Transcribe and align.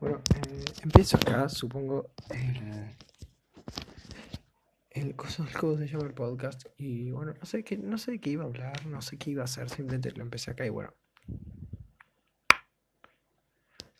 Bueno, 0.00 0.22
eh, 0.34 0.64
empiezo 0.82 1.18
acá, 1.18 1.46
supongo, 1.50 2.14
el, 2.30 2.96
el, 4.88 5.14
coso, 5.14 5.44
el 5.44 5.52
cómo 5.52 5.76
se 5.76 5.88
llama 5.88 6.06
el 6.06 6.14
podcast. 6.14 6.64
Y 6.78 7.10
bueno, 7.10 7.34
no 7.38 7.44
sé, 7.44 7.62
qué, 7.62 7.76
no 7.76 7.98
sé 7.98 8.12
de 8.12 8.18
qué 8.18 8.30
iba 8.30 8.44
a 8.44 8.46
hablar, 8.46 8.86
no 8.86 9.02
sé 9.02 9.18
qué 9.18 9.32
iba 9.32 9.42
a 9.42 9.44
hacer, 9.44 9.68
simplemente 9.68 10.10
lo 10.12 10.22
empecé 10.22 10.52
acá 10.52 10.64
y 10.64 10.70
bueno. 10.70 10.94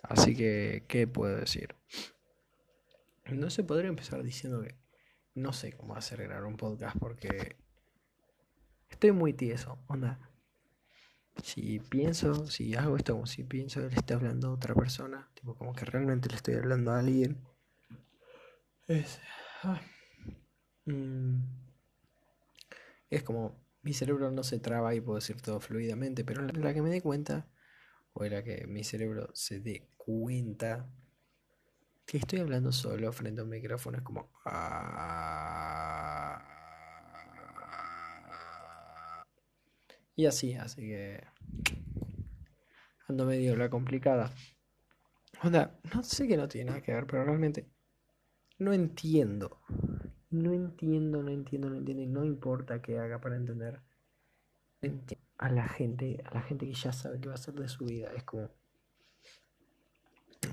Así 0.03 0.35
que, 0.35 0.85
¿qué 0.89 1.07
puedo 1.07 1.37
decir? 1.37 1.77
No 3.27 3.51
sé, 3.51 3.63
podría 3.63 3.91
empezar 3.91 4.23
diciendo 4.23 4.63
que 4.63 4.75
no 5.35 5.53
sé 5.53 5.75
cómo 5.75 5.95
hacer 5.97 6.23
grabar 6.23 6.47
un 6.47 6.57
podcast 6.57 6.97
porque 6.99 7.57
estoy 8.89 9.13
muy 9.13 9.35
tieso, 9.35 9.79
onda. 9.87 10.30
Si 11.43 11.81
pienso, 11.81 12.47
si 12.47 12.75
hago 12.75 12.97
esto 12.97 13.15
como 13.15 13.27
si 13.27 13.45
pienso 13.45 13.81
le 13.81 13.97
esté 13.97 14.15
hablando 14.15 14.49
a 14.49 14.53
otra 14.53 14.75
persona, 14.75 15.29
tipo 15.35 15.55
como 15.55 15.73
que 15.73 15.85
realmente 15.85 16.29
le 16.29 16.37
estoy 16.37 16.55
hablando 16.55 16.93
a 16.93 16.99
alguien, 16.99 17.39
es. 18.89 19.21
Ah, 19.63 19.81
mm, 20.87 21.39
es 23.11 23.23
como 23.23 23.57
mi 23.83 23.93
cerebro 23.93 24.31
no 24.31 24.43
se 24.43 24.59
traba 24.59 24.95
y 24.95 25.01
puedo 25.01 25.17
decir 25.17 25.41
todo 25.41 25.61
fluidamente, 25.61 26.25
pero 26.25 26.43
la, 26.43 26.75
que 26.75 26.83
me 26.83 26.91
dé 26.91 27.01
cuenta, 27.01 27.47
o 28.13 28.25
la 28.25 28.43
que 28.43 28.67
mi 28.67 28.85
cerebro 28.85 29.31
se 29.35 29.61
dé 29.61 29.89
cuenta 29.97 30.89
que 32.05 32.19
estoy 32.19 32.41
hablando 32.41 32.73
solo 32.73 33.13
frente 33.13 33.41
a 33.41 33.45
un 33.45 33.51
micrófono, 33.51 33.99
es 33.99 34.05
como. 34.05 34.31
Ah, 34.45 36.50
y 40.21 40.27
así, 40.27 40.55
así 40.55 40.83
que. 40.83 41.25
Ando 43.09 43.25
medio 43.25 43.57
la 43.57 43.71
complicada. 43.71 44.31
Onda, 45.43 45.81
no 45.95 46.03
sé 46.03 46.29
que 46.29 46.37
no 46.37 46.47
tiene 46.47 46.67
nada 46.67 46.83
que 46.83 46.93
ver, 46.93 47.07
pero 47.07 47.25
realmente. 47.25 47.67
No 48.59 48.75
entiendo. 48.75 49.63
No 50.29 50.53
entiendo, 50.53 51.23
no 51.23 51.31
entiendo, 51.31 51.71
no 51.71 51.77
entiendo. 51.77 52.03
Y 52.03 52.07
no 52.07 52.25
importa 52.27 52.83
qué 52.83 52.99
haga 52.99 53.19
para 53.19 53.37
entender. 53.37 53.81
A 55.39 55.49
la 55.49 55.67
gente, 55.67 56.23
a 56.27 56.35
la 56.35 56.43
gente 56.43 56.67
que 56.67 56.75
ya 56.75 56.93
sabe 56.93 57.19
qué 57.19 57.29
va 57.29 57.35
a 57.35 57.37
hacer 57.37 57.55
de 57.55 57.69
su 57.69 57.87
vida. 57.87 58.13
Es 58.15 58.25
como. 58.25 58.51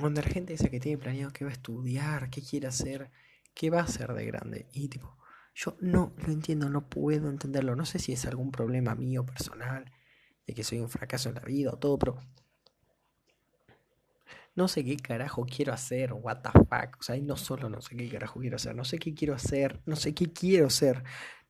Onda, 0.01 0.21
la 0.21 0.29
gente 0.29 0.53
esa 0.53 0.69
que 0.69 0.79
tiene 0.79 0.97
planeado 0.97 1.33
qué 1.33 1.43
va 1.43 1.51
a 1.51 1.53
estudiar, 1.53 2.29
qué 2.29 2.41
quiere 2.41 2.67
hacer, 2.67 3.11
qué 3.53 3.69
va 3.69 3.81
a 3.81 3.83
hacer 3.83 4.13
de 4.13 4.25
grande. 4.25 4.67
Y 4.71 4.87
tipo, 4.87 5.17
yo 5.57 5.75
no 5.81 6.13
lo 6.17 6.31
entiendo, 6.31 6.69
no 6.69 6.87
puedo 6.87 7.29
entenderlo. 7.29 7.75
No 7.75 7.85
sé 7.85 7.97
si 7.97 8.13
es 8.13 8.25
algún 8.27 8.51
problema 8.51 8.93
mío 8.93 9.25
personal, 9.25 9.91
de 10.45 10.53
que 10.53 10.63
soy 10.63 10.79
un 10.79 10.89
fracaso 10.89 11.29
en 11.29 11.35
la 11.35 11.41
vida 11.41 11.71
o 11.73 11.79
todo, 11.79 11.97
pero 11.97 12.19
no 14.53 14.67
sé 14.67 14.85
qué 14.85 14.97
carajo 14.97 15.45
quiero 15.45 15.73
hacer, 15.73 16.13
what 16.13 16.41
the 16.43 16.49
fuck. 16.51 16.99
O 16.99 17.03
sea, 17.03 17.17
no 17.17 17.35
solo 17.37 17.69
no 17.69 17.81
sé 17.81 17.97
qué 17.97 18.07
carajo 18.07 18.39
quiero 18.39 18.57
hacer, 18.57 18.75
no 18.75 18.85
sé 18.85 18.99
qué 18.99 19.15
quiero 19.15 19.33
hacer, 19.33 19.81
no 19.87 19.95
sé 19.95 20.13
qué 20.13 20.31
quiero 20.31 20.67
hacer, 20.67 21.03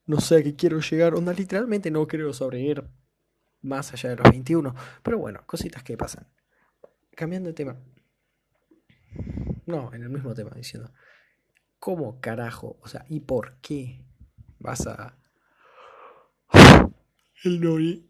no 0.06 0.22
sé 0.22 0.38
a 0.38 0.44
qué 0.44 0.56
quiero 0.56 0.80
llegar. 0.80 1.14
Onda, 1.14 1.34
literalmente 1.34 1.92
no 1.92 2.08
creo 2.08 2.32
sobrevivir 2.32 2.86
más 3.62 3.92
allá 3.92 4.12
de 4.12 4.16
los 4.16 4.32
21. 4.32 4.74
Pero 5.04 5.18
bueno, 5.18 5.42
cositas 5.46 5.84
que 5.84 5.98
pasan. 5.98 6.28
Cambiando 7.14 7.50
de 7.50 7.54
tema. 7.54 7.78
No, 9.66 9.94
en 9.94 10.04
el 10.04 10.10
mismo 10.10 10.34
tema, 10.34 10.52
diciendo. 10.56 10.94
¿Cómo 11.80 12.20
carajo? 12.20 12.78
O 12.82 12.88
sea, 12.88 13.06
¿y 13.08 13.20
por 13.20 13.58
qué 13.62 14.04
vas 14.60 14.88
a... 14.88 15.18
El 17.44 17.62
Nori. 17.62 18.10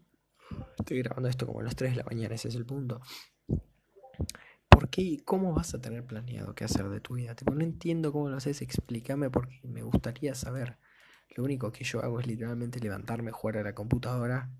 Estoy 0.78 1.02
grabando 1.02 1.28
esto 1.28 1.46
como 1.46 1.60
a 1.60 1.62
las 1.62 1.76
3 1.76 1.90
de 1.90 1.96
la 1.96 2.04
mañana, 2.04 2.34
ese 2.34 2.48
es 2.48 2.54
el 2.54 2.64
punto. 2.64 3.02
¿Por 4.68 4.88
qué 4.88 5.02
y 5.02 5.18
cómo 5.18 5.52
vas 5.52 5.74
a 5.74 5.80
tener 5.80 6.04
planeado 6.04 6.54
qué 6.54 6.64
hacer 6.64 6.88
de 6.88 7.00
tu 7.00 7.14
vida? 7.14 7.34
Tipo, 7.34 7.54
no 7.54 7.62
entiendo 7.62 8.12
cómo 8.12 8.30
lo 8.30 8.36
haces, 8.36 8.62
explícame 8.62 9.28
porque 9.28 9.60
me 9.64 9.82
gustaría 9.82 10.34
saber. 10.34 10.78
Lo 11.36 11.44
único 11.44 11.72
que 11.72 11.84
yo 11.84 12.02
hago 12.02 12.20
es 12.20 12.26
literalmente 12.26 12.80
levantarme, 12.80 13.32
jugar 13.32 13.58
a 13.58 13.62
la 13.62 13.74
computadora, 13.74 14.50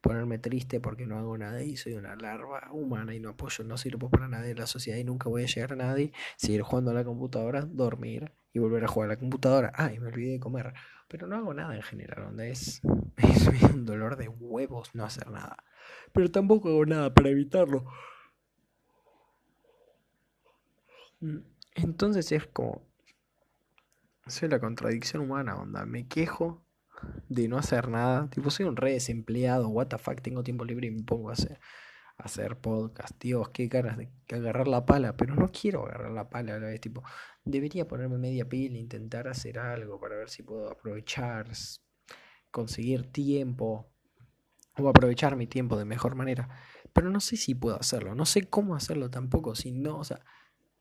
ponerme 0.00 0.38
triste 0.38 0.78
porque 0.78 1.06
no 1.06 1.18
hago 1.18 1.36
nada 1.36 1.62
y 1.62 1.76
soy 1.76 1.94
una 1.94 2.14
larva 2.14 2.68
humana 2.70 3.14
y 3.14 3.20
no 3.20 3.30
apoyo, 3.30 3.64
no 3.64 3.76
sirvo 3.76 4.08
para 4.08 4.28
nadie 4.28 4.50
en 4.50 4.58
la 4.58 4.66
sociedad 4.66 4.98
y 4.98 5.04
nunca 5.04 5.28
voy 5.28 5.42
a 5.42 5.46
llegar 5.46 5.72
a 5.72 5.76
nadie, 5.76 6.12
seguir 6.36 6.62
jugando 6.62 6.92
a 6.92 6.94
la 6.94 7.04
computadora, 7.04 7.62
dormir 7.62 8.30
y 8.52 8.58
volver 8.58 8.84
a 8.84 8.88
jugar 8.88 9.10
a 9.10 9.14
la 9.14 9.18
computadora. 9.18 9.72
Ah, 9.74 9.92
y 9.92 9.98
me 9.98 10.08
olvidé 10.08 10.32
de 10.32 10.40
comer. 10.40 10.74
Pero 11.08 11.26
no 11.26 11.36
hago 11.36 11.54
nada 11.54 11.74
en 11.76 11.82
general, 11.82 12.24
donde 12.24 12.50
es, 12.50 12.80
es 13.16 13.46
un 13.48 13.84
dolor 13.84 14.16
de 14.16 14.28
huevos 14.28 14.94
no 14.94 15.04
hacer 15.04 15.30
nada. 15.30 15.56
Pero 16.12 16.30
tampoco 16.30 16.68
hago 16.68 16.86
nada 16.86 17.14
para 17.14 17.28
evitarlo. 17.30 17.84
Mm, 21.20 21.38
entonces 21.74 22.30
es 22.32 22.46
como... 22.46 22.82
Soy 24.26 24.48
la 24.48 24.60
contradicción 24.60 25.22
humana, 25.22 25.56
onda. 25.56 25.84
Me 25.84 26.06
quejo 26.06 26.64
de 27.28 27.48
no 27.48 27.58
hacer 27.58 27.88
nada. 27.88 28.28
Tipo, 28.30 28.50
soy 28.50 28.66
un 28.66 28.76
re 28.76 28.92
desempleado, 28.92 29.68
what 29.68 29.88
the 29.88 29.98
fuck, 29.98 30.20
tengo 30.20 30.42
tiempo 30.42 30.64
libre 30.64 30.86
y 30.88 30.90
me 30.90 31.02
pongo 31.02 31.30
a 31.30 31.32
hacer, 31.32 31.58
hacer 32.22 32.56
podcast. 32.58 33.20
Dios, 33.20 33.50
qué 33.50 33.68
ganas 33.68 33.96
de 33.98 34.08
agarrar 34.30 34.68
la 34.68 34.86
pala, 34.86 35.16
pero 35.16 35.34
no 35.34 35.50
quiero 35.50 35.86
agarrar 35.86 36.10
la 36.12 36.28
pala 36.28 36.56
a 36.56 36.58
la 36.58 36.66
vez. 36.66 36.80
Tipo, 36.80 37.02
debería 37.44 37.86
ponerme 37.86 38.18
media 38.18 38.48
pila 38.48 38.76
e 38.76 38.80
intentar 38.80 39.28
hacer 39.28 39.58
algo 39.58 39.98
para 40.00 40.16
ver 40.16 40.30
si 40.30 40.42
puedo 40.42 40.70
aprovechar, 40.70 41.48
conseguir 42.50 43.10
tiempo 43.10 43.90
o 44.76 44.88
aprovechar 44.88 45.36
mi 45.36 45.46
tiempo 45.46 45.76
de 45.76 45.84
mejor 45.84 46.14
manera. 46.14 46.48
Pero 46.92 47.10
no 47.10 47.20
sé 47.20 47.36
si 47.36 47.54
puedo 47.54 47.78
hacerlo, 47.78 48.14
no 48.14 48.26
sé 48.26 48.48
cómo 48.48 48.74
hacerlo 48.74 49.10
tampoco, 49.10 49.54
si 49.54 49.72
no, 49.72 49.98
o 49.98 50.04
sea, 50.04 50.20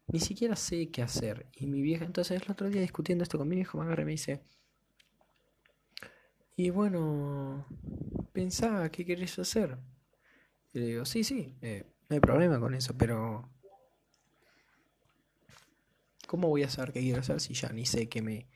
ni 0.07 0.19
siquiera 0.19 0.55
sé 0.55 0.91
qué 0.91 1.01
hacer. 1.01 1.47
Y 1.53 1.67
mi 1.67 1.81
vieja, 1.81 2.05
entonces 2.05 2.41
el 2.41 2.51
otro 2.51 2.69
día 2.69 2.81
discutiendo 2.81 3.23
esto 3.23 3.37
con 3.37 3.47
mi 3.47 3.55
viejo, 3.55 3.77
me 3.77 3.85
agarra 3.85 4.03
y 4.03 4.05
me 4.05 4.11
dice, 4.11 4.43
y 6.55 6.69
bueno, 6.69 7.65
pensá 8.33 8.89
qué 8.91 9.05
querés 9.05 9.39
hacer. 9.39 9.77
Y 10.73 10.79
le 10.79 10.85
digo, 10.87 11.05
sí, 11.05 11.23
sí, 11.23 11.55
eh, 11.61 11.85
no 12.09 12.15
hay 12.15 12.19
problema 12.19 12.59
con 12.59 12.73
eso, 12.73 12.97
pero 12.97 13.49
¿cómo 16.27 16.47
voy 16.47 16.63
a 16.63 16.69
saber 16.69 16.93
qué 16.93 17.01
quiero 17.01 17.19
hacer 17.19 17.41
si 17.41 17.53
ya 17.53 17.69
ni 17.69 17.85
sé 17.85 18.07
qué 18.07 18.21
me 18.21 18.47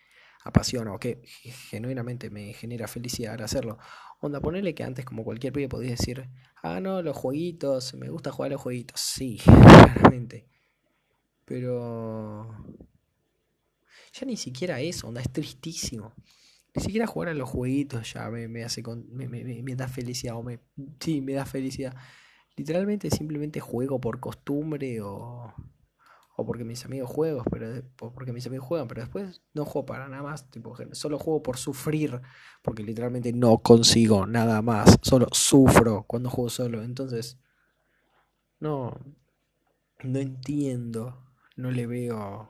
apasiona 0.43 0.93
o 0.93 0.99
qué 0.99 1.21
genuinamente 1.69 2.29
me 2.29 2.53
genera 2.53 2.87
felicidad 2.87 3.33
al 3.33 3.43
hacerlo? 3.43 3.77
Onda, 4.21 4.39
ponerle 4.39 4.73
que 4.73 4.83
antes 4.83 5.03
como 5.03 5.23
cualquier 5.25 5.51
pibe 5.51 5.67
podía 5.67 5.91
decir, 5.91 6.29
ah, 6.63 6.79
no, 6.79 7.01
los 7.01 7.17
jueguitos, 7.17 7.93
me 7.95 8.09
gusta 8.09 8.31
jugar 8.31 8.51
a 8.51 8.53
los 8.53 8.61
jueguitos. 8.61 8.99
Sí, 8.99 9.39
claramente. 9.43 10.47
Pero... 11.43 12.49
Ya 14.13 14.25
ni 14.25 14.37
siquiera 14.37 14.79
eso, 14.79 15.09
onda, 15.09 15.19
es 15.19 15.31
tristísimo. 15.31 16.13
Ni 16.75 16.81
siquiera 16.81 17.07
jugar 17.07 17.29
a 17.29 17.33
los 17.33 17.49
jueguitos 17.49 18.13
ya 18.13 18.29
me, 18.29 18.47
me 18.47 18.63
hace 18.63 18.83
con, 18.83 19.05
me, 19.11 19.27
me, 19.29 19.43
me, 19.63 19.75
da 19.75 19.87
felicidad 19.87 20.35
o 20.35 20.43
me 20.43 20.59
sí 20.99 21.21
me 21.21 21.33
da 21.33 21.45
felicidad. 21.45 21.95
Literalmente 22.57 23.09
simplemente 23.09 23.59
juego 23.61 23.99
por 24.01 24.19
costumbre 24.19 25.01
o, 25.01 25.53
o 26.35 26.45
porque 26.45 26.65
mis 26.65 26.83
amigos 26.85 27.09
juegan 27.09 27.45
pero 27.49 27.81
porque 27.97 28.33
mis 28.33 28.45
amigos 28.47 28.67
juegan 28.67 28.87
pero 28.89 29.01
después 29.01 29.41
no 29.53 29.63
juego 29.65 29.85
para 29.85 30.09
nada 30.09 30.23
más 30.23 30.49
tipo 30.51 30.75
solo 30.91 31.17
juego 31.17 31.41
por 31.41 31.57
sufrir 31.57 32.21
porque 32.61 32.83
literalmente 32.83 33.31
no 33.31 33.59
consigo 33.59 34.25
nada 34.25 34.61
más 34.61 34.97
solo 35.01 35.27
sufro 35.31 36.03
cuando 36.07 36.29
juego 36.29 36.49
solo. 36.49 36.83
Entonces 36.83 37.37
no 38.59 38.99
no 40.03 40.19
entiendo 40.19 41.23
no 41.55 41.71
le 41.71 41.87
veo 41.87 42.49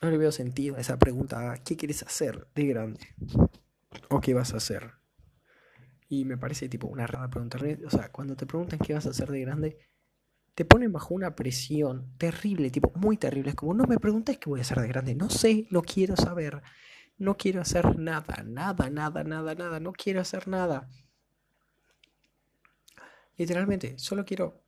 no 0.00 0.10
le 0.10 0.18
veo 0.18 0.32
sentido 0.32 0.76
a 0.76 0.80
esa 0.80 0.98
pregunta, 0.98 1.60
¿qué 1.64 1.76
quieres 1.76 2.02
hacer 2.02 2.46
de 2.54 2.66
grande? 2.66 3.00
¿O 4.08 4.20
qué 4.20 4.34
vas 4.34 4.54
a 4.54 4.58
hacer? 4.58 4.92
Y 6.08 6.24
me 6.24 6.36
parece 6.36 6.68
tipo 6.68 6.86
una 6.86 7.06
rara 7.06 7.28
pregunta. 7.28 7.58
O 7.86 7.90
sea, 7.90 8.10
cuando 8.10 8.36
te 8.36 8.46
preguntan 8.46 8.78
qué 8.78 8.94
vas 8.94 9.06
a 9.06 9.10
hacer 9.10 9.30
de 9.30 9.40
grande, 9.40 9.78
te 10.54 10.64
ponen 10.64 10.92
bajo 10.92 11.14
una 11.14 11.36
presión 11.36 12.12
terrible, 12.18 12.70
tipo 12.70 12.92
muy 12.96 13.16
terrible. 13.16 13.50
Es 13.50 13.56
como, 13.56 13.74
no 13.74 13.84
me 13.84 13.98
preguntes 13.98 14.38
qué 14.38 14.50
voy 14.50 14.60
a 14.60 14.62
hacer 14.62 14.80
de 14.80 14.88
grande. 14.88 15.14
No 15.14 15.30
sé, 15.30 15.66
no 15.70 15.82
quiero 15.82 16.16
saber. 16.16 16.62
No 17.18 17.36
quiero 17.36 17.60
hacer 17.60 17.98
nada, 17.98 18.42
nada, 18.44 18.90
nada, 18.90 19.22
nada, 19.22 19.54
nada. 19.54 19.80
No 19.80 19.92
quiero 19.92 20.20
hacer 20.20 20.48
nada. 20.48 20.88
Literalmente, 23.36 23.98
solo 23.98 24.24
quiero 24.24 24.62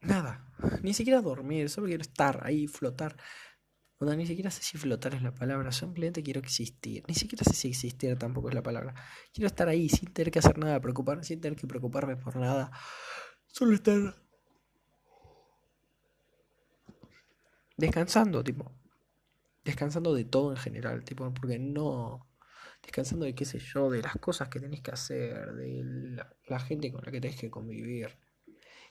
nada. 0.00 0.48
Ni 0.82 0.94
siquiera 0.94 1.20
dormir, 1.20 1.68
solo 1.68 1.88
quiero 1.88 2.02
estar 2.02 2.40
ahí, 2.44 2.66
flotar. 2.66 3.16
O 3.98 4.04
ni 4.14 4.26
siquiera 4.26 4.50
sé 4.50 4.62
si 4.62 4.76
flotar 4.76 5.14
es 5.14 5.22
la 5.22 5.34
palabra, 5.34 5.72
simplemente 5.72 6.22
quiero 6.22 6.40
existir. 6.40 7.02
Ni 7.08 7.14
siquiera 7.14 7.44
sé 7.44 7.54
si 7.54 7.68
existir 7.68 8.18
tampoco 8.18 8.48
es 8.50 8.54
la 8.54 8.62
palabra. 8.62 8.94
Quiero 9.32 9.46
estar 9.46 9.68
ahí 9.68 9.88
sin 9.88 10.12
tener 10.12 10.30
que 10.30 10.38
hacer 10.38 10.58
nada, 10.58 10.80
preocupar, 10.80 11.24
sin 11.24 11.40
tener 11.40 11.58
que 11.58 11.66
preocuparme 11.66 12.16
por 12.16 12.36
nada. 12.36 12.70
Solo 13.46 13.74
estar 13.74 14.14
descansando, 17.76 18.42
tipo. 18.44 18.70
Descansando 19.64 20.14
de 20.14 20.24
todo 20.24 20.50
en 20.52 20.56
general, 20.58 21.04
tipo, 21.04 21.32
porque 21.34 21.58
no. 21.58 22.28
Descansando 22.82 23.24
de 23.26 23.34
qué 23.34 23.44
sé 23.44 23.58
yo, 23.58 23.90
de 23.90 24.02
las 24.02 24.16
cosas 24.16 24.48
que 24.48 24.60
tenés 24.60 24.82
que 24.82 24.90
hacer, 24.92 25.54
de 25.54 25.82
la, 25.84 26.36
la 26.46 26.60
gente 26.60 26.92
con 26.92 27.02
la 27.04 27.10
que 27.12 27.20
tenés 27.20 27.40
que 27.40 27.50
convivir. 27.50 28.16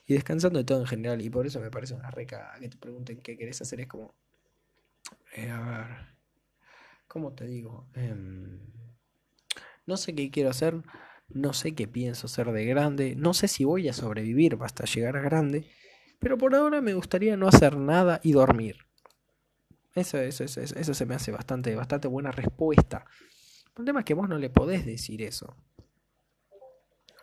y 0.06 0.14
descansando 0.14 0.58
de 0.58 0.64
todo 0.64 0.80
en 0.80 0.86
general. 0.86 1.22
Y 1.22 1.30
por 1.30 1.46
eso 1.46 1.60
me 1.60 1.70
parece 1.70 1.94
una 1.94 2.10
reca 2.10 2.54
que 2.60 2.68
te 2.68 2.78
pregunten 2.78 3.22
qué 3.22 3.36
querés 3.36 3.62
hacer. 3.62 3.80
Es 3.80 3.88
como, 3.88 4.14
eh, 5.34 5.50
a 5.50 5.60
ver, 5.60 5.86
¿cómo 7.06 7.32
te 7.34 7.46
digo? 7.46 7.88
Em, 7.94 8.60
no 9.86 9.96
sé 9.96 10.14
qué 10.14 10.30
quiero 10.30 10.50
hacer, 10.50 10.82
no 11.28 11.52
sé 11.52 11.74
qué 11.74 11.86
pienso 11.86 12.28
ser 12.28 12.50
de 12.52 12.64
grande, 12.64 13.14
no 13.16 13.34
sé 13.34 13.48
si 13.48 13.64
voy 13.64 13.88
a 13.88 13.92
sobrevivir 13.92 14.58
hasta 14.60 14.84
llegar 14.84 15.16
a 15.16 15.20
grande, 15.20 15.68
pero 16.18 16.38
por 16.38 16.54
ahora 16.54 16.80
me 16.80 16.94
gustaría 16.94 17.36
no 17.36 17.48
hacer 17.48 17.76
nada 17.76 18.20
y 18.22 18.32
dormir. 18.32 18.76
Eso, 19.94 20.18
eso, 20.18 20.44
eso, 20.44 20.60
eso 20.60 20.94
se 20.94 21.06
me 21.06 21.14
hace 21.14 21.32
bastante, 21.32 21.74
bastante 21.74 22.08
buena 22.08 22.30
respuesta. 22.30 23.06
El 23.78 23.84
tema 23.84 24.00
es 24.00 24.04
que 24.04 24.14
vos 24.14 24.28
no 24.28 24.38
le 24.38 24.50
podés 24.50 24.84
decir 24.84 25.22
eso. 25.22 25.56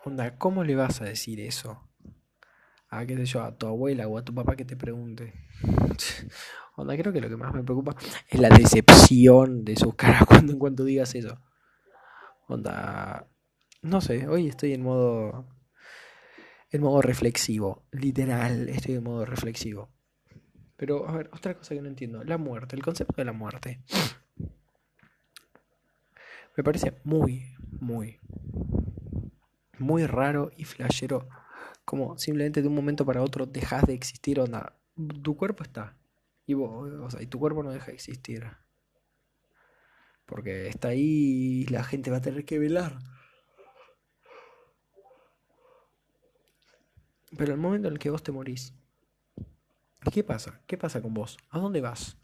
Onda, 0.04 0.36
¿cómo 0.38 0.64
le 0.64 0.76
vas 0.76 1.00
a 1.00 1.04
decir 1.04 1.40
eso? 1.40 1.88
A 2.88 3.06
qué 3.06 3.24
yo, 3.24 3.42
a 3.42 3.56
tu 3.56 3.66
abuela 3.66 4.06
o 4.06 4.18
a 4.18 4.24
tu 4.24 4.34
papá 4.34 4.54
que 4.54 4.64
te 4.64 4.76
pregunte. 4.76 5.32
Onda, 6.76 6.96
creo 6.96 7.12
que 7.12 7.20
lo 7.20 7.28
que 7.28 7.36
más 7.36 7.54
me 7.54 7.62
preocupa 7.62 7.94
es 8.28 8.40
la 8.40 8.48
decepción 8.48 9.64
de 9.64 9.76
sus 9.76 9.94
caras 9.94 10.24
cuando 10.26 10.52
en 10.52 10.58
cuanto 10.58 10.84
digas 10.84 11.14
eso. 11.14 11.38
Onda, 12.48 13.26
no 13.82 14.00
sé, 14.00 14.28
hoy 14.28 14.48
estoy 14.48 14.72
en 14.72 14.82
modo 14.82 15.46
en 16.74 16.82
modo 16.82 17.00
reflexivo, 17.02 17.84
literal, 17.92 18.68
estoy 18.68 18.96
en 18.96 19.04
modo 19.04 19.24
reflexivo. 19.24 19.90
Pero, 20.76 21.08
a 21.08 21.12
ver, 21.12 21.30
otra 21.32 21.56
cosa 21.56 21.72
que 21.72 21.80
no 21.80 21.86
entiendo, 21.86 22.24
la 22.24 22.36
muerte, 22.36 22.74
el 22.74 22.82
concepto 22.82 23.14
de 23.16 23.24
la 23.24 23.32
muerte. 23.32 23.80
Me 26.56 26.64
parece 26.64 26.94
muy, 27.04 27.44
muy, 27.80 28.18
muy 29.78 30.04
raro 30.06 30.50
y 30.56 30.64
flashero. 30.64 31.28
Como 31.84 32.18
simplemente 32.18 32.60
de 32.60 32.66
un 32.66 32.74
momento 32.74 33.06
para 33.06 33.22
otro 33.22 33.46
dejas 33.46 33.86
de 33.86 33.94
existir, 33.94 34.40
onda. 34.40 34.72
Tu 35.22 35.36
cuerpo 35.36 35.62
está. 35.62 35.96
Y 36.46 36.54
vos, 36.54 36.92
o 36.92 37.10
sea, 37.10 37.22
y 37.22 37.26
tu 37.26 37.38
cuerpo 37.38 37.62
no 37.62 37.70
deja 37.70 37.86
de 37.86 37.94
existir. 37.94 38.44
Porque 40.26 40.68
está 40.68 40.88
ahí 40.88 41.62
y 41.62 41.66
la 41.66 41.84
gente 41.84 42.10
va 42.10 42.18
a 42.18 42.22
tener 42.22 42.44
que 42.44 42.58
velar. 42.58 42.98
Pero 47.36 47.52
el 47.52 47.58
momento 47.58 47.88
en 47.88 47.94
el 47.94 47.98
que 47.98 48.10
vos 48.10 48.22
te 48.22 48.32
morís, 48.32 48.74
¿qué 50.12 50.22
pasa? 50.22 50.60
¿Qué 50.66 50.78
pasa 50.78 51.02
con 51.02 51.14
vos? 51.14 51.36
¿A 51.50 51.58
dónde 51.58 51.80
vas? 51.80 52.16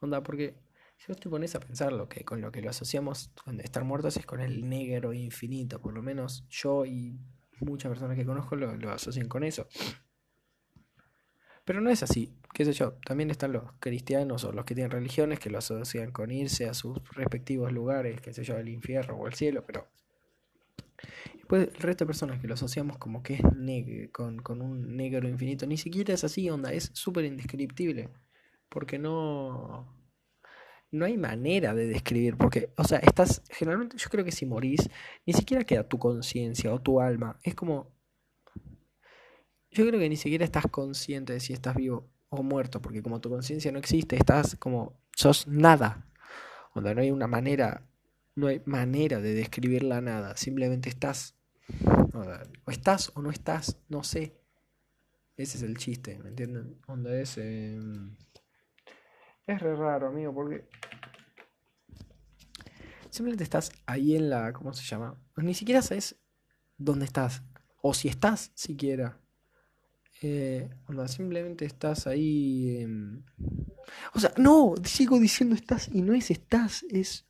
Onda, 0.00 0.22
porque 0.22 0.60
si 0.98 1.06
vos 1.08 1.18
te 1.18 1.30
pones 1.30 1.54
a 1.54 1.60
pensar 1.60 1.92
lo 1.92 2.08
que, 2.08 2.24
con 2.24 2.40
lo 2.40 2.52
que 2.52 2.60
lo 2.60 2.70
asociamos 2.70 3.30
con 3.44 3.60
estar 3.60 3.84
muertos 3.84 4.16
es 4.16 4.26
con 4.26 4.40
el 4.40 4.68
negro 4.68 5.12
infinito, 5.12 5.80
por 5.80 5.94
lo 5.94 6.02
menos 6.02 6.46
yo 6.48 6.84
y 6.84 7.18
muchas 7.60 7.90
personas 7.90 8.16
que 8.16 8.26
conozco 8.26 8.56
lo, 8.56 8.76
lo 8.76 8.90
asocian 8.90 9.28
con 9.28 9.44
eso. 9.44 9.66
Pero 11.64 11.80
no 11.80 11.90
es 11.90 12.02
así, 12.02 12.36
qué 12.52 12.64
sé 12.64 12.72
yo, 12.72 12.94
también 13.04 13.30
están 13.30 13.52
los 13.52 13.64
cristianos 13.80 14.44
o 14.44 14.52
los 14.52 14.64
que 14.64 14.74
tienen 14.74 14.90
religiones 14.90 15.38
que 15.38 15.50
lo 15.50 15.58
asocian 15.58 16.10
con 16.10 16.30
irse 16.30 16.68
a 16.68 16.74
sus 16.74 16.98
respectivos 17.10 17.72
lugares, 17.72 18.20
qué 18.20 18.32
sé 18.32 18.44
yo, 18.44 18.56
el 18.56 18.68
infierno 18.68 19.14
o 19.14 19.26
el 19.26 19.34
cielo, 19.34 19.64
pero 19.66 19.88
Después 21.34 21.68
el 21.74 21.82
resto 21.82 22.04
de 22.04 22.06
personas 22.06 22.40
que 22.40 22.46
lo 22.46 22.54
asociamos 22.54 22.98
como 22.98 23.22
que 23.22 23.34
es 23.34 24.10
con, 24.12 24.38
con, 24.38 24.62
un 24.62 24.96
negro 24.96 25.28
infinito, 25.28 25.66
ni 25.66 25.76
siquiera 25.76 26.14
es 26.14 26.24
así, 26.24 26.48
onda, 26.50 26.72
es 26.72 26.90
súper 26.94 27.24
indescriptible. 27.24 28.08
Porque 28.68 28.98
no... 28.98 29.96
No 30.92 31.04
hay 31.04 31.16
manera 31.16 31.72
de 31.72 31.86
describir, 31.86 32.36
porque, 32.36 32.72
o 32.76 32.82
sea, 32.82 32.98
estás, 32.98 33.44
generalmente 33.48 33.96
yo 33.96 34.10
creo 34.10 34.24
que 34.24 34.32
si 34.32 34.44
morís, 34.44 34.90
ni 35.24 35.32
siquiera 35.32 35.62
queda 35.62 35.88
tu 35.88 36.00
conciencia 36.00 36.72
o 36.74 36.80
tu 36.80 37.00
alma, 37.00 37.38
es 37.44 37.54
como... 37.54 37.94
Yo 39.70 39.86
creo 39.86 40.00
que 40.00 40.08
ni 40.08 40.16
siquiera 40.16 40.44
estás 40.44 40.66
consciente 40.66 41.32
de 41.32 41.38
si 41.38 41.52
estás 41.52 41.76
vivo 41.76 42.10
o 42.30 42.42
muerto, 42.42 42.80
porque 42.80 43.02
como 43.02 43.20
tu 43.20 43.28
conciencia 43.28 43.72
no 43.72 43.78
existe, 43.78 44.16
estás 44.16 44.56
como, 44.56 45.00
sos 45.14 45.46
nada. 45.46 46.06
Onda, 46.74 46.94
no 46.94 47.02
hay 47.02 47.10
una 47.10 47.26
manera, 47.26 47.86
no 48.36 48.46
hay 48.46 48.62
manera 48.64 49.20
de 49.20 49.34
describir 49.34 49.82
la 49.82 50.00
nada, 50.00 50.36
simplemente 50.36 50.88
estás. 50.88 51.34
O 52.14 52.70
estás 52.70 53.12
o 53.14 53.22
no 53.22 53.30
estás, 53.30 53.78
no 53.88 54.02
sé. 54.02 54.36
Ese 55.36 55.56
es 55.58 55.62
el 55.62 55.76
chiste, 55.76 56.18
¿me 56.18 56.28
entienden? 56.28 56.80
Onda 56.86 57.14
es. 57.18 57.38
Em, 57.38 58.16
es 59.46 59.60
re 59.60 59.74
raro, 59.74 60.08
amigo, 60.08 60.34
porque. 60.34 60.68
Simplemente 63.10 63.44
estás 63.44 63.72
ahí 63.86 64.16
en 64.16 64.30
la. 64.30 64.52
¿Cómo 64.52 64.72
se 64.72 64.84
llama? 64.84 65.16
Ni 65.36 65.54
siquiera 65.54 65.82
sabes 65.82 66.16
dónde 66.76 67.06
estás. 67.06 67.42
O 67.82 67.94
si 67.94 68.08
estás 68.08 68.52
siquiera. 68.54 69.18
Eh, 70.22 70.68
simplemente 71.06 71.64
estás 71.64 72.06
ahí. 72.06 72.78
Em, 72.80 73.22
o 74.14 74.20
sea, 74.20 74.32
no, 74.36 74.74
sigo 74.84 75.18
diciendo 75.18 75.54
estás 75.54 75.88
y 75.92 76.02
no 76.02 76.14
es 76.14 76.30
estás, 76.30 76.84
es. 76.90 77.26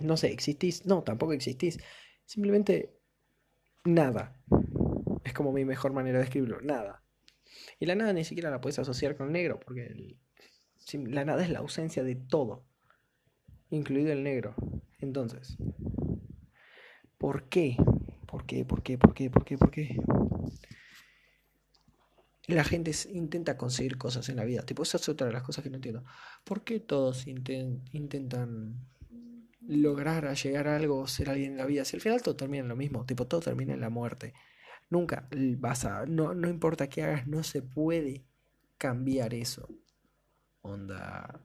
No 0.00 0.16
sé, 0.16 0.32
existís. 0.32 0.84
No, 0.86 1.02
tampoco 1.02 1.32
existís. 1.32 1.78
Simplemente 2.26 2.98
nada. 3.84 4.40
Es 5.24 5.32
como 5.32 5.52
mi 5.52 5.64
mejor 5.64 5.92
manera 5.92 6.18
de 6.18 6.24
escribirlo, 6.24 6.60
nada. 6.60 7.02
Y 7.80 7.86
la 7.86 7.94
nada 7.94 8.12
ni 8.12 8.24
siquiera 8.24 8.50
la 8.50 8.60
puedes 8.60 8.78
asociar 8.78 9.16
con 9.16 9.32
negro, 9.32 9.60
porque 9.60 10.16
la 10.92 11.24
nada 11.24 11.42
es 11.42 11.50
la 11.50 11.60
ausencia 11.60 12.02
de 12.02 12.14
todo, 12.14 12.66
incluido 13.70 14.12
el 14.12 14.22
negro. 14.22 14.54
Entonces, 14.98 15.56
¿por 17.18 17.48
qué? 17.48 17.76
¿Por 18.26 18.44
qué? 18.46 18.64
¿Por 18.64 18.82
qué? 18.82 18.98
¿Por 18.98 19.14
qué? 19.14 19.30
¿Por 19.30 19.44
qué? 19.44 19.58
¿Por 19.58 19.70
qué? 19.70 19.96
La 22.46 22.64
gente 22.64 22.92
intenta 23.12 23.56
conseguir 23.56 23.96
cosas 23.96 24.28
en 24.28 24.36
la 24.36 24.44
vida. 24.44 24.62
Tipo, 24.62 24.82
esa 24.82 24.98
es 24.98 25.08
otra 25.08 25.26
de 25.26 25.32
las 25.32 25.42
cosas 25.42 25.64
que 25.64 25.70
no 25.70 25.76
entiendo. 25.76 26.04
¿Por 26.44 26.62
qué 26.62 26.80
todos 26.80 27.26
intentan 27.26 28.84
lograr 29.66 30.34
llegar 30.34 30.68
a 30.68 30.76
algo, 30.76 31.06
ser 31.06 31.30
alguien 31.30 31.52
en 31.52 31.58
la 31.58 31.66
vida. 31.66 31.84
Si 31.84 31.96
al 31.96 32.02
final 32.02 32.22
todo 32.22 32.36
termina 32.36 32.62
en 32.62 32.68
lo 32.68 32.76
mismo, 32.76 33.04
tipo 33.04 33.26
todo 33.26 33.40
termina 33.40 33.74
en 33.74 33.80
la 33.80 33.90
muerte. 33.90 34.34
Nunca 34.90 35.28
vas 35.58 35.84
a, 35.84 36.06
no, 36.06 36.34
no 36.34 36.48
importa 36.48 36.88
qué 36.88 37.02
hagas, 37.02 37.26
no 37.26 37.42
se 37.42 37.62
puede 37.62 38.24
cambiar 38.78 39.34
eso. 39.34 39.68
Onda, 40.62 41.40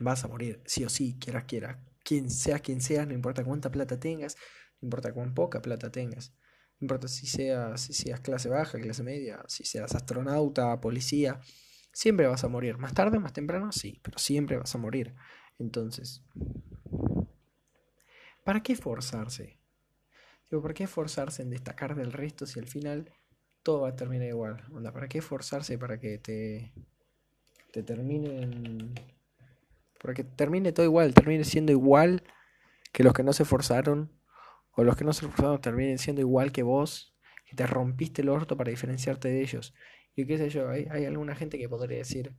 vas 0.00 0.24
a 0.24 0.28
morir, 0.28 0.62
sí 0.64 0.84
o 0.84 0.88
sí, 0.88 1.16
quieras, 1.20 1.44
quieras. 1.44 1.78
Quien 2.04 2.30
sea 2.30 2.60
quien 2.60 2.80
sea, 2.80 3.04
no 3.04 3.12
importa 3.12 3.44
cuánta 3.44 3.70
plata 3.70 3.98
tengas, 4.00 4.36
no 4.80 4.86
importa 4.86 5.12
cuán 5.12 5.34
poca 5.34 5.60
plata 5.60 5.90
tengas. 5.90 6.32
No 6.80 6.84
importa 6.84 7.08
si 7.08 7.26
seas, 7.26 7.80
si 7.80 7.92
seas 7.92 8.20
clase 8.20 8.48
baja, 8.48 8.78
clase 8.78 9.02
media, 9.02 9.42
si 9.48 9.64
seas 9.64 9.94
astronauta, 9.94 10.80
policía, 10.80 11.40
siempre 11.92 12.28
vas 12.28 12.44
a 12.44 12.48
morir. 12.48 12.78
Más 12.78 12.94
tarde, 12.94 13.18
más 13.18 13.32
temprano, 13.32 13.72
sí, 13.72 14.00
pero 14.02 14.18
siempre 14.18 14.56
vas 14.56 14.72
a 14.74 14.78
morir. 14.78 15.14
Entonces, 15.58 16.22
¿para 18.44 18.62
qué 18.62 18.74
esforzarse? 18.74 19.58
Digo, 20.48 20.62
¿para 20.62 20.74
qué 20.74 20.84
esforzarse 20.84 21.42
en 21.42 21.50
destacar 21.50 21.96
del 21.96 22.12
resto 22.12 22.46
si 22.46 22.60
al 22.60 22.66
final 22.66 23.12
todo 23.64 23.80
va 23.82 23.88
a 23.88 23.96
terminar 23.96 24.28
igual? 24.28 24.64
¿para 24.92 25.08
qué 25.08 25.18
esforzarse 25.18 25.78
para 25.78 25.98
que 25.98 26.18
te, 26.18 26.72
te 27.72 27.82
terminen... 27.82 28.94
Para 30.00 30.14
que 30.14 30.22
termine 30.22 30.70
todo 30.70 30.86
igual, 30.86 31.12
termine 31.12 31.42
siendo 31.42 31.72
igual 31.72 32.22
que 32.92 33.02
los 33.02 33.12
que 33.12 33.24
no 33.24 33.32
se 33.32 33.42
esforzaron, 33.42 34.12
o 34.78 34.84
los 34.84 34.94
que 34.94 35.02
no 35.02 35.12
se 35.12 35.26
esforzaron 35.26 35.60
terminen 35.60 35.98
siendo 35.98 36.20
igual 36.20 36.52
que 36.52 36.62
vos, 36.62 37.12
que 37.44 37.56
te 37.56 37.66
rompiste 37.66 38.22
el 38.22 38.28
orto 38.28 38.56
para 38.56 38.70
diferenciarte 38.70 39.26
de 39.26 39.42
ellos. 39.42 39.74
Y 40.14 40.24
qué 40.24 40.38
sé 40.38 40.50
yo, 40.50 40.68
hay, 40.68 41.04
alguna 41.04 41.34
gente 41.34 41.58
que 41.58 41.68
podría 41.68 41.98
decir, 41.98 42.32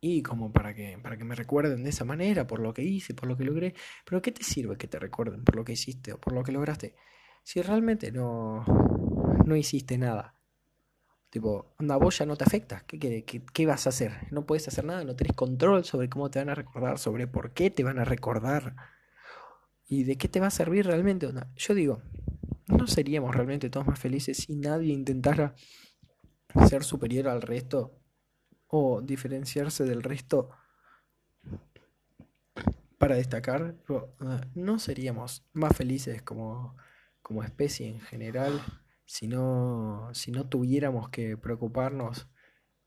y 0.00 0.24
como 0.24 0.50
para 0.50 0.74
que, 0.74 0.98
para 1.00 1.16
que 1.16 1.22
me 1.22 1.36
recuerden 1.36 1.84
de 1.84 1.90
esa 1.90 2.04
manera, 2.04 2.48
por 2.48 2.58
lo 2.58 2.74
que 2.74 2.82
hice, 2.82 3.14
por 3.14 3.28
lo 3.28 3.36
que 3.36 3.44
logré. 3.44 3.74
Pero 4.04 4.20
¿qué 4.20 4.32
te 4.32 4.42
sirve 4.42 4.76
que 4.76 4.88
te 4.88 4.98
recuerden 4.98 5.44
por 5.44 5.54
lo 5.54 5.64
que 5.64 5.74
hiciste 5.74 6.12
o 6.12 6.18
por 6.18 6.32
lo 6.32 6.42
que 6.42 6.50
lograste? 6.50 6.96
Si 7.44 7.62
realmente 7.62 8.10
no, 8.10 8.64
no 9.46 9.54
hiciste 9.54 9.96
nada. 9.96 10.34
Tipo, 11.30 11.76
anda, 11.78 11.96
vos 11.96 12.18
ya 12.18 12.26
no 12.26 12.34
te 12.34 12.42
afecta. 12.42 12.82
¿Qué, 12.88 12.98
qué, 12.98 13.44
qué, 13.52 13.66
vas 13.66 13.86
a 13.86 13.90
hacer? 13.90 14.32
No 14.32 14.46
puedes 14.46 14.66
hacer 14.66 14.84
nada, 14.84 15.04
no 15.04 15.14
tenés 15.14 15.36
control 15.36 15.84
sobre 15.84 16.08
cómo 16.08 16.28
te 16.28 16.40
van 16.40 16.48
a 16.48 16.56
recordar, 16.56 16.98
sobre 16.98 17.28
por 17.28 17.52
qué 17.52 17.70
te 17.70 17.84
van 17.84 18.00
a 18.00 18.04
recordar. 18.04 18.93
Y 19.86 20.04
de 20.04 20.16
qué 20.16 20.28
te 20.28 20.40
va 20.40 20.48
a 20.48 20.50
servir 20.50 20.86
realmente. 20.86 21.28
Yo 21.56 21.74
digo, 21.74 22.02
¿no 22.66 22.86
seríamos 22.86 23.34
realmente 23.34 23.70
todos 23.70 23.86
más 23.86 23.98
felices 23.98 24.38
si 24.38 24.56
nadie 24.56 24.92
intentara 24.92 25.54
ser 26.68 26.84
superior 26.84 27.28
al 27.28 27.42
resto 27.42 28.00
o 28.68 29.00
diferenciarse 29.02 29.84
del 29.84 30.02
resto 30.02 30.50
para 32.98 33.16
destacar, 33.16 33.76
no 34.54 34.78
seríamos 34.78 35.44
más 35.52 35.76
felices 35.76 36.22
como, 36.22 36.74
como 37.20 37.42
especie 37.42 37.86
en 37.86 38.00
general 38.00 38.62
si 39.04 39.28
no, 39.28 40.08
si 40.14 40.30
no 40.32 40.48
tuviéramos 40.48 41.10
que 41.10 41.36
preocuparnos 41.36 42.28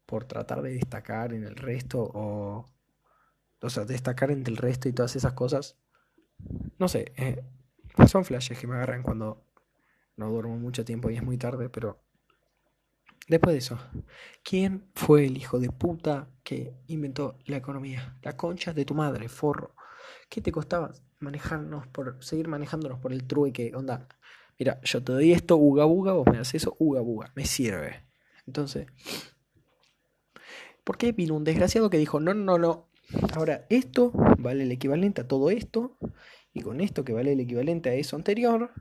por 0.05 0.25
tratar 0.25 0.61
de 0.63 0.71
destacar 0.71 1.33
en 1.33 1.43
el 1.43 1.55
resto 1.55 2.01
o, 2.01 2.65
o 3.61 3.69
sea, 3.69 3.85
destacar 3.85 4.31
entre 4.31 4.51
el 4.51 4.57
resto 4.57 4.89
y 4.89 4.93
todas 4.93 5.15
esas 5.15 5.33
cosas. 5.33 5.77
No 6.77 6.87
sé, 6.87 7.13
eh, 7.17 7.43
son 8.07 8.25
flashes 8.25 8.57
que 8.59 8.67
me 8.67 8.75
agarran 8.75 9.03
cuando 9.03 9.43
no 10.15 10.29
duermo 10.29 10.57
mucho 10.57 10.85
tiempo 10.85 11.09
y 11.09 11.15
es 11.15 11.23
muy 11.23 11.37
tarde, 11.37 11.69
pero 11.69 11.99
Después 13.27 13.53
de 13.53 13.57
eso, 13.57 13.77
¿quién 14.41 14.89
fue 14.95 15.25
el 15.25 15.35
hijo 15.35 15.59
de 15.59 15.69
puta 15.69 16.29
que 16.43 16.73
inventó 16.87 17.37
la 17.45 17.57
economía? 17.57 18.17
La 18.21 18.37
concha 18.37 18.73
de 18.73 18.85
tu 18.85 18.93
madre, 18.93 19.27
forro. 19.27 19.75
¿Qué 20.29 20.39
te 20.39 20.53
costaba 20.53 20.93
manejarnos 21.19 21.87
por, 21.87 22.23
seguir 22.23 22.47
manejándonos 22.47 22.99
por 22.99 23.11
el 23.11 23.27
trueque? 23.27 23.73
Onda, 23.75 24.07
mira, 24.57 24.79
yo 24.81 25.03
te 25.03 25.11
doy 25.11 25.33
esto, 25.33 25.57
uga 25.57 25.83
buga, 25.83 26.13
vos 26.13 26.25
me 26.31 26.37
haces 26.37 26.63
eso, 26.63 26.77
uga 26.79 27.01
buga, 27.01 27.33
me 27.35 27.45
sirve. 27.45 28.05
Entonces, 28.45 28.87
¿por 30.85 30.97
qué 30.97 31.11
vino 31.11 31.35
un 31.35 31.43
desgraciado 31.43 31.89
que 31.89 31.97
dijo, 31.97 32.21
no, 32.21 32.33
no, 32.33 32.57
no, 32.57 32.87
ahora 33.33 33.65
esto 33.69 34.11
vale 34.37 34.63
el 34.63 34.71
equivalente 34.71 35.21
a 35.21 35.27
todo 35.27 35.49
esto, 35.49 35.97
y 36.53 36.61
con 36.61 36.81
esto 36.81 37.05
que 37.05 37.13
vale 37.13 37.33
el 37.33 37.39
equivalente 37.39 37.89
a 37.89 37.93
eso 37.93 38.15
anterior, 38.15 38.71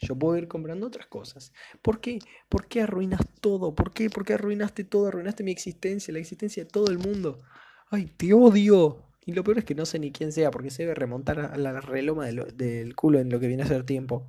yo 0.00 0.16
puedo 0.16 0.36
ir 0.36 0.48
comprando 0.48 0.86
otras 0.86 1.06
cosas. 1.06 1.52
¿Por 1.82 2.00
qué? 2.00 2.18
¿Por 2.48 2.66
qué 2.66 2.82
arruinas 2.82 3.20
todo? 3.40 3.74
¿Por 3.74 3.92
qué? 3.92 4.08
¿Por 4.08 4.24
qué 4.24 4.34
arruinaste 4.34 4.84
todo? 4.84 5.08
Arruinaste 5.08 5.44
mi 5.44 5.50
existencia, 5.50 6.12
la 6.12 6.20
existencia 6.20 6.64
de 6.64 6.70
todo 6.70 6.90
el 6.90 6.98
mundo. 6.98 7.42
¡Ay, 7.90 8.06
te 8.16 8.32
odio! 8.32 9.04
Y 9.26 9.32
lo 9.32 9.44
peor 9.44 9.58
es 9.58 9.64
que 9.64 9.74
no 9.74 9.84
sé 9.84 9.98
ni 9.98 10.10
quién 10.10 10.32
sea, 10.32 10.50
porque 10.50 10.70
se 10.70 10.84
debe 10.84 10.94
remontar 10.94 11.38
a 11.38 11.56
la 11.56 11.80
reloma 11.80 12.26
del 12.26 12.96
culo 12.96 13.18
en 13.18 13.28
lo 13.28 13.38
que 13.38 13.46
viene 13.46 13.62
a 13.62 13.66
ser 13.66 13.84
tiempo. 13.84 14.26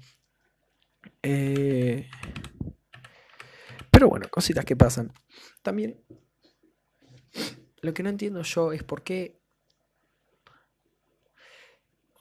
Eh... 1.24 2.10
Pero 3.90 4.10
bueno, 4.10 4.28
cositas 4.30 4.66
que 4.66 4.76
pasan. 4.76 5.14
También, 5.62 6.04
lo 7.82 7.94
que 7.94 8.04
no 8.04 8.10
entiendo 8.10 8.42
yo 8.42 8.74
es 8.74 8.84
por 8.84 9.04
qué 9.04 9.41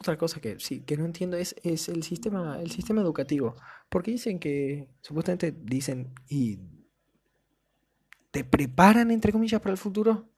otra 0.00 0.16
cosa 0.16 0.40
que 0.40 0.58
sí, 0.58 0.80
que 0.80 0.96
no 0.96 1.04
entiendo 1.04 1.36
es, 1.36 1.54
es 1.62 1.90
el 1.90 2.02
sistema, 2.02 2.58
el 2.58 2.70
sistema 2.70 3.02
educativo. 3.02 3.54
Porque 3.90 4.10
dicen 4.10 4.38
que, 4.38 4.88
supuestamente 5.02 5.52
dicen, 5.52 6.14
y 6.26 6.58
te 8.30 8.42
preparan, 8.44 9.10
entre 9.10 9.30
comillas, 9.30 9.60
para 9.60 9.72
el 9.72 9.78
futuro. 9.78 10.30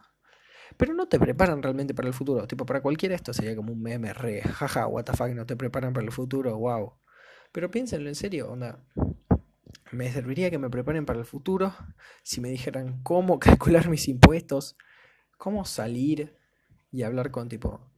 Pero 0.76 0.94
no 0.94 1.06
te 1.06 1.20
preparan 1.20 1.62
realmente 1.62 1.94
para 1.94 2.08
el 2.08 2.14
futuro. 2.14 2.44
Tipo, 2.48 2.66
para 2.66 2.82
cualquiera 2.82 3.14
esto 3.14 3.32
sería 3.32 3.54
como 3.54 3.72
un 3.72 3.80
meme 3.80 4.12
re, 4.12 4.42
jaja, 4.42 4.88
what 4.88 5.04
the 5.04 5.12
fuck, 5.12 5.28
no 5.28 5.46
te 5.46 5.54
preparan 5.54 5.92
para 5.92 6.06
el 6.06 6.12
futuro, 6.12 6.58
wow. 6.58 6.94
Pero 7.52 7.70
piénsenlo 7.70 8.08
en 8.08 8.16
serio, 8.16 8.50
onda. 8.50 8.84
Me 9.92 10.10
serviría 10.10 10.50
que 10.50 10.58
me 10.58 10.70
preparen 10.70 11.06
para 11.06 11.20
el 11.20 11.24
futuro 11.24 11.72
si 12.24 12.40
me 12.40 12.48
dijeran 12.48 13.00
cómo 13.04 13.38
calcular 13.38 13.88
mis 13.88 14.08
impuestos, 14.08 14.76
cómo 15.38 15.64
salir 15.64 16.36
y 16.90 17.04
hablar 17.04 17.30
con 17.30 17.48
tipo 17.48 17.91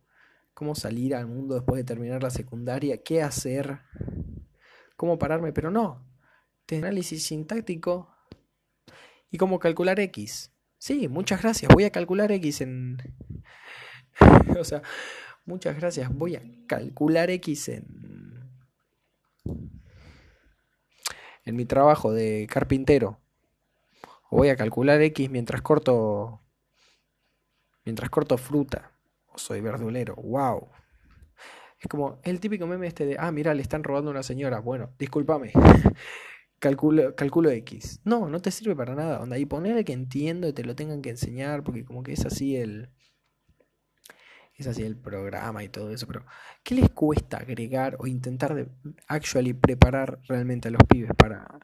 cómo 0.54 0.74
salir 0.74 1.14
al 1.14 1.26
mundo 1.26 1.56
después 1.56 1.78
de 1.78 1.84
terminar 1.84 2.22
la 2.22 2.30
secundaria, 2.30 3.02
qué 3.02 3.22
hacer, 3.22 3.80
cómo 4.96 5.18
pararme, 5.18 5.52
pero 5.52 5.70
no. 5.70 6.08
Análisis 6.70 7.24
sintáctico 7.24 8.16
y 9.30 9.36
cómo 9.36 9.58
calcular 9.58 10.00
X. 10.00 10.52
Sí, 10.78 11.08
muchas 11.08 11.42
gracias, 11.42 11.70
voy 11.72 11.84
a 11.84 11.90
calcular 11.90 12.32
X 12.32 12.60
en... 12.62 12.96
o 14.58 14.64
sea, 14.64 14.82
muchas 15.44 15.76
gracias, 15.76 16.12
voy 16.14 16.36
a 16.36 16.42
calcular 16.66 17.30
X 17.30 17.68
en... 17.68 18.50
En 21.44 21.56
mi 21.56 21.66
trabajo 21.66 22.12
de 22.12 22.46
carpintero. 22.50 23.20
voy 24.30 24.48
a 24.48 24.56
calcular 24.56 25.02
X 25.02 25.28
mientras 25.30 25.60
corto... 25.60 26.40
Mientras 27.84 28.08
corto 28.08 28.38
fruta 28.38 28.93
soy 29.36 29.60
verdulero, 29.60 30.14
wow. 30.16 30.68
Es 31.78 31.88
como 31.88 32.18
el 32.22 32.40
típico 32.40 32.66
meme 32.66 32.86
este 32.86 33.04
de, 33.04 33.16
ah, 33.18 33.30
mira, 33.30 33.52
le 33.52 33.62
están 33.62 33.84
robando 33.84 34.10
a 34.10 34.12
una 34.12 34.22
señora. 34.22 34.60
Bueno, 34.60 34.94
discúlpame. 34.98 35.52
calculo, 36.58 37.14
calculo 37.14 37.50
X. 37.50 38.00
No, 38.04 38.28
no 38.30 38.40
te 38.40 38.50
sirve 38.50 38.74
para 38.74 38.94
nada. 38.94 39.20
Onda, 39.20 39.36
y 39.36 39.44
ponerle 39.44 39.84
que 39.84 39.92
entiendo 39.92 40.48
y 40.48 40.54
te 40.54 40.64
lo 40.64 40.74
tengan 40.74 41.02
que 41.02 41.10
enseñar, 41.10 41.62
porque 41.62 41.84
como 41.84 42.02
que 42.02 42.12
es 42.12 42.24
así 42.24 42.56
el. 42.56 42.90
Es 44.56 44.66
así 44.68 44.82
el 44.82 44.96
programa 44.96 45.64
y 45.64 45.68
todo 45.68 45.90
eso, 45.90 46.06
pero 46.06 46.24
¿qué 46.62 46.76
les 46.76 46.88
cuesta 46.88 47.38
agregar 47.38 47.96
o 47.98 48.06
intentar 48.06 48.54
de 48.54 48.68
actually 49.08 49.52
preparar 49.52 50.20
realmente 50.28 50.68
a 50.68 50.70
los 50.70 50.82
pibes 50.88 51.10
para, 51.18 51.58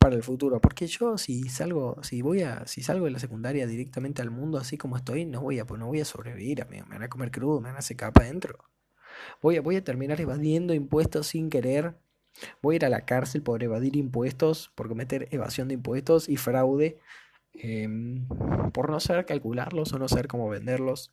para 0.00 0.16
el 0.16 0.22
futuro. 0.22 0.60
Porque 0.60 0.86
yo 0.88 1.18
si 1.18 1.48
salgo, 1.48 2.02
si 2.02 2.22
voy 2.22 2.42
a, 2.42 2.66
si 2.66 2.82
salgo 2.82 3.04
de 3.04 3.12
la 3.12 3.18
secundaria 3.20 3.66
directamente 3.66 4.22
al 4.22 4.30
mundo 4.30 4.58
así 4.58 4.76
como 4.76 4.96
estoy, 4.96 5.26
no 5.26 5.42
voy 5.42 5.60
a, 5.60 5.66
pues 5.66 5.78
no 5.78 5.86
voy 5.86 6.00
a 6.00 6.04
sobrevivir, 6.04 6.62
amigo. 6.62 6.86
Me 6.86 6.94
van 6.94 7.04
a 7.04 7.08
comer 7.08 7.30
crudo, 7.30 7.60
me 7.60 7.68
van 7.68 7.78
a 7.78 7.82
secar 7.82 8.12
para 8.12 8.26
adentro. 8.26 8.64
Voy 9.42 9.56
a, 9.56 9.60
voy 9.60 9.76
a 9.76 9.84
terminar 9.84 10.20
evadiendo 10.20 10.74
impuestos 10.74 11.28
sin 11.28 11.50
querer. 11.50 11.94
Voy 12.62 12.74
a 12.74 12.76
ir 12.76 12.84
a 12.86 12.88
la 12.88 13.04
cárcel 13.04 13.42
por 13.42 13.62
evadir 13.62 13.94
impuestos, 13.96 14.72
por 14.74 14.88
cometer 14.88 15.28
evasión 15.32 15.68
de 15.68 15.74
impuestos 15.74 16.28
y 16.28 16.36
fraude, 16.38 16.98
em, 17.52 18.26
por 18.72 18.90
no 18.90 19.00
saber 19.00 19.26
calcularlos 19.26 19.92
o 19.92 19.98
no 19.98 20.08
saber 20.08 20.28
cómo 20.28 20.48
venderlos. 20.48 21.12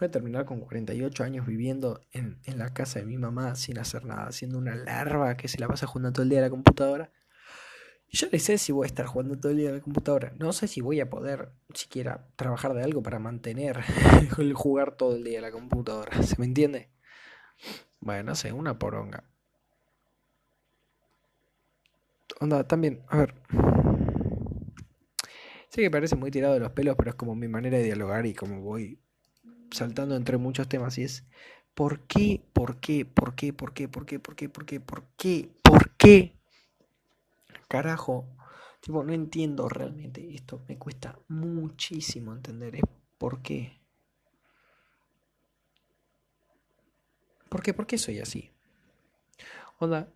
A 0.00 0.08
terminar 0.08 0.44
con 0.44 0.60
48 0.60 1.24
años 1.24 1.46
viviendo 1.46 2.00
en, 2.12 2.38
la 2.46 2.74
casa 2.74 2.98
de 2.98 3.06
mi 3.06 3.16
mamá 3.16 3.54
sin 3.54 3.78
hacer 3.78 4.04
nada, 4.04 4.32
siendo 4.32 4.58
una 4.58 4.74
larva 4.74 5.36
que 5.36 5.48
se 5.48 5.58
la 5.58 5.68
pasa 5.68 5.86
jugando 5.86 6.12
todo 6.12 6.22
el 6.22 6.28
día 6.28 6.40
a 6.40 6.42
la 6.42 6.50
computadora. 6.50 7.10
Yo 8.10 8.28
no 8.30 8.38
sé 8.38 8.58
si 8.58 8.70
voy 8.70 8.84
a 8.84 8.86
estar 8.86 9.06
jugando 9.06 9.38
todo 9.38 9.50
el 9.50 9.58
día 9.58 9.70
a 9.70 9.72
la 9.72 9.80
computadora. 9.80 10.32
No 10.38 10.52
sé 10.52 10.68
si 10.68 10.80
voy 10.80 11.00
a 11.00 11.10
poder 11.10 11.52
siquiera 11.72 12.28
trabajar 12.36 12.74
de 12.74 12.82
algo 12.82 13.02
para 13.02 13.18
mantener 13.18 13.80
el 14.38 14.54
jugar 14.54 14.96
todo 14.96 15.16
el 15.16 15.24
día 15.24 15.38
a 15.40 15.42
la 15.42 15.50
computadora. 15.50 16.22
¿Se 16.22 16.36
me 16.38 16.44
entiende? 16.44 16.90
Bueno, 18.00 18.24
no 18.24 18.34
sé, 18.34 18.52
una 18.52 18.78
poronga. 18.78 19.24
Onda, 22.40 22.66
también, 22.68 23.02
a 23.08 23.18
ver. 23.18 23.34
Sé 25.70 25.82
que 25.82 25.90
parece 25.90 26.14
muy 26.14 26.30
tirado 26.30 26.54
de 26.54 26.60
los 26.60 26.70
pelos, 26.70 26.94
pero 26.96 27.10
es 27.10 27.16
como 27.16 27.34
mi 27.34 27.48
manera 27.48 27.78
de 27.78 27.84
dialogar 27.84 28.26
y 28.26 28.34
como 28.34 28.60
voy 28.60 29.00
saltando 29.74 30.16
entre 30.16 30.38
muchos 30.38 30.68
temas 30.68 30.98
y 30.98 31.04
es 31.04 31.24
¿por 31.74 32.00
qué? 32.06 32.42
¿Por 32.52 32.80
qué? 32.80 33.04
¿Por 33.04 33.34
qué? 33.34 33.52
¿Por 33.52 33.72
qué? 33.74 33.88
¿Por 33.88 34.06
qué? 34.06 34.18
¿Por 34.18 34.36
qué? 34.36 34.48
¿Por 34.48 34.66
qué? 34.66 34.80
¿Por 34.80 35.04
qué? 35.16 35.50
¿Por 35.62 35.90
qué? 35.96 36.36
Carajo, 37.68 38.26
tipo, 38.80 39.02
no 39.02 39.12
entiendo 39.12 39.68
realmente 39.68 40.34
esto, 40.34 40.62
me 40.68 40.78
cuesta 40.78 41.18
muchísimo 41.28 42.32
entender, 42.32 42.80
¿por 43.18 43.42
qué? 43.42 43.80
¿Por 47.48 47.62
qué? 47.62 47.74
¿Por 47.74 47.86
qué 47.86 47.98
soy 47.98 48.18
así? 48.20 48.50
Onda, 49.80 50.08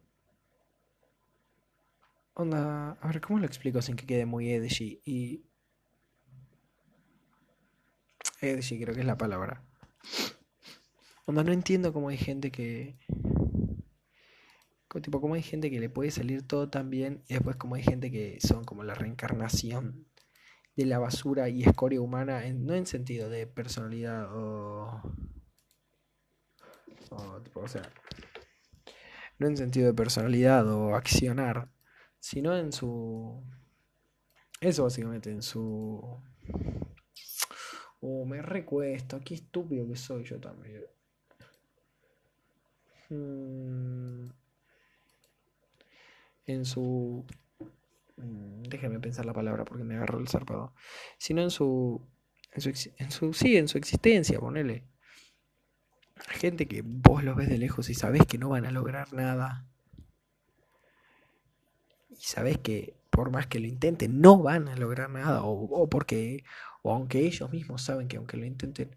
onda, 2.35 2.93
a 3.01 3.07
ver, 3.09 3.21
¿cómo 3.21 3.39
lo 3.39 3.47
explico 3.47 3.83
sin 3.83 3.97
que 3.97 4.07
quede 4.07 4.27
muy 4.27 4.51
edgy? 4.51 5.01
Y 5.05 5.43
sí, 8.41 8.81
creo 8.81 8.95
que 8.95 9.01
es 9.01 9.07
la 9.07 9.19
palabra. 9.19 9.65
Onda, 11.27 11.43
no 11.45 11.53
entiendo 11.53 11.93
cómo 11.93 12.09
hay 12.09 12.17
gente 12.17 12.51
que. 12.51 12.97
Tipo, 15.03 15.21
cómo 15.21 15.35
hay 15.35 15.43
gente 15.43 15.71
que 15.71 15.81
le 15.81 15.91
puede 15.91 16.11
salir 16.11 16.47
todo 16.47 16.71
tan 16.71 16.91
bien 16.91 17.23
y 17.29 17.35
después 17.35 17.57
cómo 17.57 17.75
hay 17.75 17.83
gente 17.83 18.11
que 18.11 18.39
son 18.41 18.65
como 18.65 18.83
la 18.85 18.95
reencarnación 18.95 20.07
de 20.75 20.87
la 20.87 20.99
basura 20.99 21.49
y 21.49 21.63
escoria 21.63 22.01
humana, 22.01 22.43
no 22.55 22.75
en 22.75 22.87
sentido 22.87 23.29
de 23.29 23.47
personalidad 23.47 24.33
o. 24.35 25.03
o, 27.11 27.43
tipo, 27.43 27.61
o 27.61 27.69
sea. 27.69 27.83
No 29.39 29.47
en 29.47 29.57
sentido 29.57 29.87
de 29.87 29.95
personalidad 29.95 30.67
o 30.69 30.95
accionar, 30.95 31.71
sino 32.19 32.57
en 32.57 32.73
su. 32.73 33.45
Eso 34.61 34.85
básicamente, 34.85 35.31
en 35.31 35.43
su 35.43 36.21
o 38.01 38.25
me 38.25 38.43
recuesto, 38.43 39.21
qué 39.25 39.35
estúpido 39.35 39.87
que 39.89 39.97
soy 39.97 40.25
yo 40.25 40.41
también. 40.41 40.85
Mm. 43.11 44.31
En 46.47 46.65
su... 46.65 47.25
Mm, 48.17 48.63
déjame 48.65 49.01
pensar 49.01 49.27
la 49.27 49.33
palabra 49.33 49.65
porque 49.65 49.85
me 49.85 49.97
agarró 49.97 50.19
el 50.19 50.29
zarpado. 50.29 50.75
Sino 51.19 51.43
en 51.43 51.51
su... 51.51 52.01
En 52.53 52.63
su, 52.63 52.71
en 52.97 53.11
su 53.11 53.33
sí, 53.35 53.57
en 53.57 53.69
su 53.69 53.79
existencia, 53.79 54.41
ponele. 54.41 54.85
Gente 56.31 56.67
que 56.67 56.83
vos 56.85 57.23
los 57.23 57.37
ves 57.37 57.49
de 57.49 57.59
lejos 57.59 57.91
y 57.91 57.95
sabés 57.95 58.27
que 58.27 58.39
no 58.39 58.49
van 58.49 58.65
a 58.67 58.71
lograr 58.71 59.13
nada. 59.13 59.67
Y 62.11 62.17
sabés 62.17 62.59
que 62.59 62.98
por 63.19 63.33
más 63.33 63.49
que 63.49 63.59
lo 63.59 63.67
intenten, 63.67 64.21
no 64.21 64.41
van 64.41 64.69
a 64.69 64.77
lograr 64.77 65.11
nada. 65.11 65.43
O, 65.43 65.89
porque 65.89 66.45
o 66.83 66.93
aunque 66.93 67.27
ellos 67.27 67.51
mismos 67.51 67.83
saben 67.83 68.07
que 68.07 68.17
aunque 68.17 68.37
lo 68.37 68.45
intenten, 68.45 68.97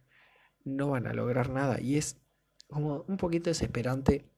no 0.64 0.92
van 0.92 1.08
a 1.08 1.14
lograr 1.14 1.50
nada. 1.50 1.82
Y 1.82 1.98
es 1.98 2.22
como 2.68 3.04
un 3.08 3.18
poquito 3.18 3.50
desesperante 3.50 4.30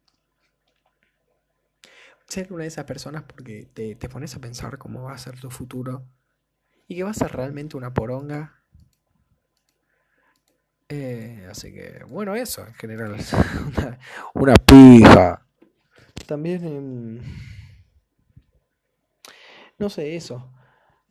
ser 2.29 2.53
una 2.53 2.61
de 2.61 2.69
esas 2.69 2.85
personas 2.85 3.23
porque 3.23 3.67
te, 3.73 3.97
pones 4.07 4.33
a 4.37 4.39
pensar 4.39 4.77
cómo 4.77 5.03
va 5.03 5.15
a 5.15 5.17
ser 5.17 5.37
tu 5.37 5.51
futuro 5.51 6.07
y 6.87 6.95
que 6.95 7.03
va 7.03 7.09
a 7.09 7.13
ser 7.13 7.33
realmente 7.33 7.75
una 7.75 7.93
poronga. 7.93 8.63
Eh, 10.87 11.45
así 11.51 11.73
que, 11.73 12.05
bueno, 12.07 12.35
eso 12.35 12.65
en 12.65 12.73
general. 12.75 13.17
una, 13.67 13.99
una 14.33 14.53
pija. 14.55 15.45
También... 16.25 17.52
no 19.83 19.89
sé 19.89 20.15
eso. 20.15 20.49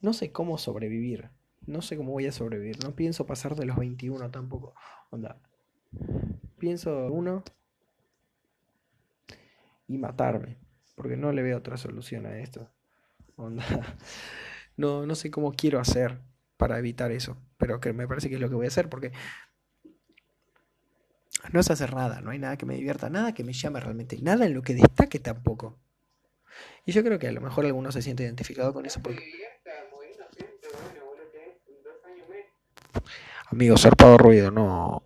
No 0.00 0.14
sé 0.14 0.32
cómo 0.32 0.56
sobrevivir. 0.56 1.28
No 1.66 1.82
sé 1.82 1.94
cómo 1.98 2.12
voy 2.12 2.26
a 2.26 2.32
sobrevivir. 2.32 2.82
No 2.82 2.96
pienso 2.96 3.26
pasar 3.26 3.54
de 3.54 3.66
los 3.66 3.76
21 3.76 4.30
tampoco. 4.30 4.74
Onda. 5.10 5.38
Pienso 6.58 7.12
uno 7.12 7.44
y 9.86 9.98
matarme. 9.98 10.58
Porque 10.94 11.18
no 11.18 11.32
le 11.32 11.42
veo 11.42 11.58
otra 11.58 11.76
solución 11.76 12.24
a 12.24 12.38
esto. 12.38 12.70
Onda. 13.36 13.64
No, 14.74 15.04
no 15.04 15.14
sé 15.14 15.30
cómo 15.30 15.52
quiero 15.52 15.80
hacer 15.80 16.22
para 16.56 16.78
evitar 16.78 17.12
eso. 17.12 17.36
Pero 17.58 17.78
que 17.78 17.92
me 17.92 18.08
parece 18.08 18.30
que 18.30 18.36
es 18.36 18.40
lo 18.40 18.48
que 18.48 18.54
voy 18.54 18.64
a 18.64 18.68
hacer. 18.68 18.88
Porque 18.88 19.12
no 21.52 21.60
es 21.60 21.70
hacer 21.70 21.94
nada. 21.94 22.22
No 22.22 22.30
hay 22.30 22.38
nada 22.38 22.56
que 22.56 22.64
me 22.64 22.74
divierta. 22.76 23.10
Nada 23.10 23.34
que 23.34 23.44
me 23.44 23.52
llame 23.52 23.80
realmente. 23.80 24.16
Nada 24.22 24.46
en 24.46 24.54
lo 24.54 24.62
que 24.62 24.72
destaque 24.72 25.18
tampoco. 25.18 25.78
Y 26.85 26.92
yo 26.92 27.02
creo 27.02 27.18
que 27.18 27.28
a 27.28 27.32
lo 27.32 27.40
mejor 27.40 27.64
alguno 27.66 27.92
se 27.92 28.02
siente 28.02 28.23
identificado 28.23 28.73
con 28.73 28.87
eso. 28.87 29.00
Porque... 29.02 29.25
Amigo, 33.47 33.76
zarpado 33.76 34.16
ruido, 34.18 34.50
no. 34.50 35.02